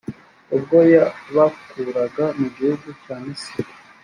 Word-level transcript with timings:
ubwo 0.55 0.77
yabakuraga 0.93 2.25
mu 2.39 2.47
gihugu 2.57 2.87
cya 3.03 3.15
misiri. 3.25 3.71